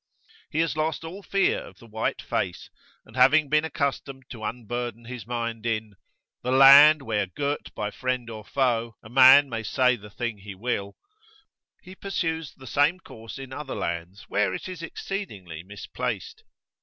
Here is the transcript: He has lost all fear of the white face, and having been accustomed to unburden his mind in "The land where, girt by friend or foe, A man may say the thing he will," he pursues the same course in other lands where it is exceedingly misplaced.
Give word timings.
He 0.49 0.61
has 0.61 0.75
lost 0.75 1.03
all 1.03 1.21
fear 1.21 1.59
of 1.63 1.77
the 1.77 1.85
white 1.85 2.23
face, 2.23 2.71
and 3.05 3.15
having 3.15 3.49
been 3.49 3.63
accustomed 3.63 4.23
to 4.31 4.43
unburden 4.43 5.05
his 5.05 5.27
mind 5.27 5.63
in 5.63 5.93
"The 6.41 6.51
land 6.51 7.03
where, 7.03 7.27
girt 7.27 7.71
by 7.75 7.91
friend 7.91 8.27
or 8.27 8.43
foe, 8.43 8.95
A 9.03 9.09
man 9.11 9.47
may 9.47 9.61
say 9.61 9.95
the 9.95 10.09
thing 10.09 10.39
he 10.39 10.55
will," 10.55 10.95
he 11.83 11.93
pursues 11.93 12.55
the 12.55 12.65
same 12.65 12.99
course 12.99 13.37
in 13.37 13.53
other 13.53 13.75
lands 13.75 14.23
where 14.23 14.55
it 14.55 14.67
is 14.67 14.81
exceedingly 14.81 15.61
misplaced. 15.61 16.45